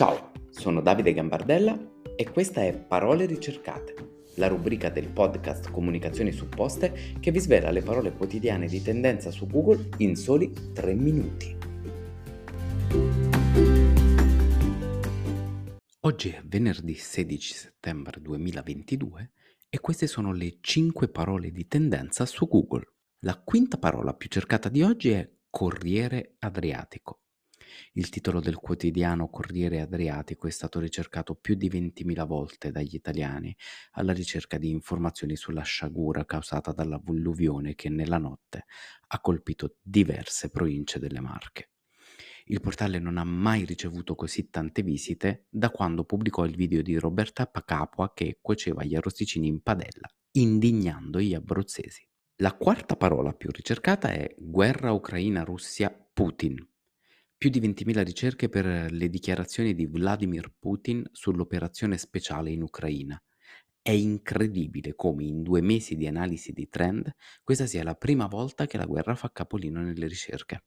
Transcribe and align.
Ciao, 0.00 0.32
sono 0.48 0.80
Davide 0.80 1.12
Gambardella 1.12 1.78
e 2.16 2.30
questa 2.30 2.64
è 2.64 2.74
Parole 2.74 3.26
ricercate, 3.26 4.28
la 4.36 4.48
rubrica 4.48 4.88
del 4.88 5.08
podcast 5.08 5.70
Comunicazioni 5.70 6.32
supposte 6.32 7.16
che 7.20 7.30
vi 7.30 7.38
svela 7.38 7.70
le 7.70 7.82
parole 7.82 8.12
quotidiane 8.12 8.66
di 8.66 8.80
tendenza 8.80 9.30
su 9.30 9.46
Google 9.46 9.90
in 9.98 10.16
soli 10.16 10.50
3 10.72 10.94
minuti. 10.94 11.54
Oggi 16.00 16.30
è 16.30 16.40
venerdì 16.46 16.94
16 16.94 17.52
settembre 17.52 18.22
2022 18.22 19.32
e 19.68 19.80
queste 19.80 20.06
sono 20.06 20.32
le 20.32 20.60
5 20.62 21.08
parole 21.08 21.50
di 21.50 21.66
tendenza 21.66 22.24
su 22.24 22.48
Google. 22.48 22.94
La 23.18 23.38
quinta 23.38 23.76
parola 23.76 24.14
più 24.14 24.30
cercata 24.30 24.70
di 24.70 24.80
oggi 24.80 25.10
è 25.10 25.30
Corriere 25.50 26.36
Adriatico. 26.38 27.20
Il 27.92 28.08
titolo 28.08 28.40
del 28.40 28.56
quotidiano 28.56 29.28
Corriere 29.28 29.80
Adriatico 29.80 30.46
è 30.46 30.50
stato 30.50 30.80
ricercato 30.80 31.34
più 31.34 31.54
di 31.54 31.68
20.000 31.68 32.26
volte 32.26 32.70
dagli 32.70 32.94
italiani 32.94 33.56
alla 33.92 34.12
ricerca 34.12 34.58
di 34.58 34.70
informazioni 34.70 35.36
sulla 35.36 35.62
sciagura 35.62 36.24
causata 36.24 36.72
dall'alluvione 36.72 37.74
che 37.74 37.88
nella 37.88 38.18
notte 38.18 38.64
ha 39.08 39.20
colpito 39.20 39.76
diverse 39.82 40.50
province 40.50 40.98
delle 40.98 41.20
Marche. 41.20 41.70
Il 42.46 42.60
portale 42.60 42.98
non 42.98 43.16
ha 43.16 43.24
mai 43.24 43.64
ricevuto 43.64 44.14
così 44.14 44.50
tante 44.50 44.82
visite 44.82 45.46
da 45.48 45.70
quando 45.70 46.04
pubblicò 46.04 46.44
il 46.44 46.56
video 46.56 46.82
di 46.82 46.96
Roberta 46.96 47.48
Capua 47.48 48.12
che 48.12 48.38
cuoceva 48.40 48.82
gli 48.82 48.96
arrosticini 48.96 49.46
in 49.46 49.62
padella, 49.62 50.08
indignando 50.32 51.20
gli 51.20 51.34
abruzzesi. 51.34 52.04
La 52.36 52.54
quarta 52.54 52.96
parola 52.96 53.32
più 53.34 53.50
ricercata 53.52 54.10
è 54.10 54.34
guerra 54.38 54.92
Ucraina-Russia-Putin. 54.92 56.68
Più 57.40 57.48
di 57.48 57.58
20.000 57.58 58.04
ricerche 58.04 58.48
per 58.50 58.92
le 58.92 59.08
dichiarazioni 59.08 59.72
di 59.74 59.86
Vladimir 59.86 60.52
Putin 60.58 61.08
sull'operazione 61.10 61.96
speciale 61.96 62.50
in 62.50 62.60
Ucraina. 62.60 63.18
È 63.80 63.92
incredibile 63.92 64.94
come 64.94 65.24
in 65.24 65.42
due 65.42 65.62
mesi 65.62 65.96
di 65.96 66.06
analisi 66.06 66.52
di 66.52 66.68
trend 66.68 67.10
questa 67.42 67.64
sia 67.64 67.82
la 67.82 67.94
prima 67.94 68.26
volta 68.26 68.66
che 68.66 68.76
la 68.76 68.84
guerra 68.84 69.14
fa 69.14 69.32
capolino 69.32 69.80
nelle 69.80 70.06
ricerche. 70.06 70.64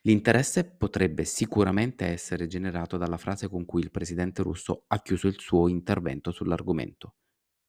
L'interesse 0.00 0.64
potrebbe 0.64 1.24
sicuramente 1.24 2.04
essere 2.06 2.48
generato 2.48 2.96
dalla 2.96 3.16
frase 3.16 3.48
con 3.48 3.64
cui 3.64 3.82
il 3.82 3.92
presidente 3.92 4.42
russo 4.42 4.86
ha 4.88 5.00
chiuso 5.02 5.28
il 5.28 5.38
suo 5.38 5.68
intervento 5.68 6.32
sull'argomento. 6.32 7.14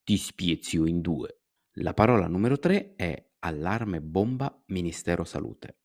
Ti 0.04 0.17
spiezio 0.17 0.88
in 0.88 1.02
due. 1.02 1.42
La 1.73 1.94
parola 1.94 2.26
numero 2.26 2.58
3 2.58 2.95
è 2.95 3.30
allarme 3.42 4.02
bomba 4.02 4.59
Ministero 4.70 5.23
Salute. 5.23 5.78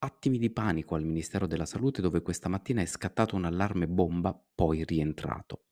Attimi 0.00 0.38
di 0.38 0.50
panico 0.50 0.94
al 0.94 1.02
Ministero 1.04 1.48
della 1.48 1.64
Salute 1.66 2.00
dove 2.00 2.22
questa 2.22 2.48
mattina 2.48 2.80
è 2.80 2.86
scattato 2.86 3.34
un 3.34 3.44
allarme 3.44 3.88
bomba, 3.88 4.40
poi 4.54 4.84
rientrato. 4.84 5.64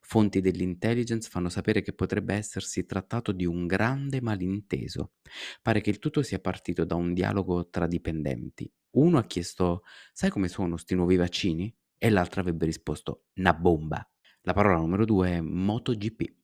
Fonti 0.00 0.40
dell'intelligence 0.40 1.28
fanno 1.28 1.48
sapere 1.48 1.82
che 1.82 1.92
potrebbe 1.92 2.34
essersi 2.34 2.86
trattato 2.86 3.32
di 3.32 3.44
un 3.44 3.66
grande 3.66 4.20
malinteso. 4.20 5.14
Pare 5.62 5.80
che 5.80 5.90
il 5.90 5.98
tutto 5.98 6.22
sia 6.22 6.38
partito 6.38 6.84
da 6.84 6.94
un 6.94 7.12
dialogo 7.12 7.68
tra 7.70 7.88
dipendenti. 7.88 8.70
Uno 8.90 9.18
ha 9.18 9.24
chiesto: 9.24 9.82
Sai 10.12 10.30
come 10.30 10.46
sono 10.46 10.76
sti 10.76 10.94
nuovi 10.94 11.16
vaccini? 11.16 11.74
E 11.98 12.10
l'altro 12.10 12.40
avrebbe 12.40 12.66
risposto: 12.66 13.24
Na 13.34 13.52
bomba. 13.52 14.08
La 14.42 14.52
parola 14.52 14.78
numero 14.78 15.04
due 15.04 15.30
è 15.30 15.40
MotoGP. 15.40 16.41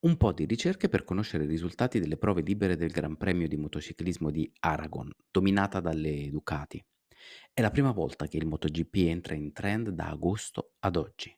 Un 0.00 0.16
po' 0.16 0.32
di 0.32 0.44
ricerche 0.44 0.88
per 0.88 1.04
conoscere 1.04 1.44
i 1.44 1.48
risultati 1.48 2.00
delle 2.00 2.16
prove 2.16 2.42
libere 2.42 2.76
del 2.76 2.90
Gran 2.90 3.16
Premio 3.16 3.48
di 3.48 3.56
motociclismo 3.56 4.30
di 4.30 4.50
Aragon, 4.60 5.10
dominata 5.30 5.80
dalle 5.80 6.28
Ducati. 6.30 6.82
È 7.52 7.60
la 7.60 7.70
prima 7.70 7.92
volta 7.92 8.26
che 8.26 8.36
il 8.36 8.46
MotoGP 8.46 8.94
entra 9.08 9.34
in 9.34 9.52
trend 9.52 9.90
da 9.90 10.08
agosto 10.08 10.72
ad 10.80 10.96
oggi. 10.96 11.36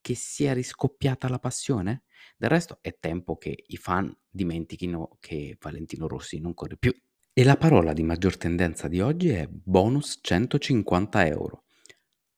Che 0.00 0.14
sia 0.14 0.52
riscoppiata 0.52 1.28
la 1.28 1.38
passione? 1.38 2.04
Del 2.36 2.50
resto 2.50 2.78
è 2.80 2.96
tempo 2.98 3.36
che 3.36 3.64
i 3.66 3.76
fan 3.76 4.14
dimentichino 4.28 5.18
che 5.20 5.56
Valentino 5.60 6.08
Rossi 6.08 6.40
non 6.40 6.54
corre 6.54 6.76
più. 6.78 6.92
E 7.32 7.44
la 7.44 7.56
parola 7.56 7.92
di 7.92 8.02
maggior 8.02 8.36
tendenza 8.36 8.88
di 8.88 9.00
oggi 9.00 9.28
è 9.28 9.46
bonus 9.48 10.18
150 10.20 11.26
euro. 11.26 11.64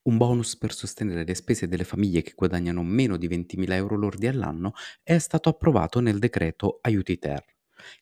Un 0.05 0.17
bonus 0.17 0.57
per 0.57 0.75
sostenere 0.75 1.25
le 1.25 1.35
spese 1.37 1.69
delle 1.69 1.85
famiglie 1.85 2.23
che 2.23 2.33
guadagnano 2.35 2.83
meno 2.83 3.17
di 3.17 3.29
20.000 3.29 3.71
euro 3.75 3.97
lordi 3.97 4.27
all'anno 4.27 4.73
è 5.05 5.17
stato 5.19 5.49
approvato 5.49 6.01
nel 6.01 6.19
decreto 6.19 6.81
Aiuti 6.83 7.19
Ter. 7.19 7.45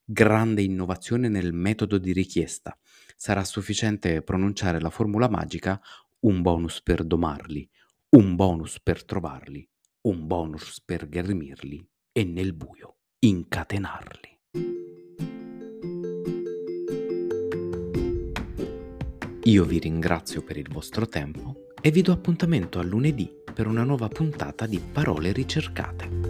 Grande 0.03 0.62
innovazione 0.62 1.28
nel 1.28 1.53
metodo 1.53 1.99
di 1.99 2.15
richiesta. 2.15 2.75
Sarà 3.16 3.44
sufficiente 3.44 4.22
pronunciare 4.22 4.81
la 4.81 4.89
formula 4.89 5.28
magica 5.28 5.78
un 6.21 6.41
bonus 6.41 6.81
per 6.81 7.05
domarli, 7.05 7.69
un 8.16 8.34
bonus 8.34 8.81
per 8.81 9.05
trovarli, 9.05 9.69
un 10.03 10.27
bonus 10.27 10.81
per 10.83 11.06
ghermirli 11.06 11.87
e 12.12 12.25
nel 12.25 12.55
buio 12.55 12.97
incatenarli. 13.19 14.39
Io 19.44 19.65
vi 19.65 19.78
ringrazio 19.78 20.43
per 20.43 20.56
il 20.56 20.69
vostro 20.71 21.06
tempo 21.06 21.70
e 21.81 21.91
vi 21.91 22.03
do 22.03 22.13
appuntamento 22.13 22.79
a 22.79 22.83
lunedì 22.83 23.31
per 23.53 23.67
una 23.67 23.85
nuova 23.85 24.09
puntata 24.09 24.67
di 24.67 24.81
Parole 24.81 25.33
ricercate. 25.33 26.30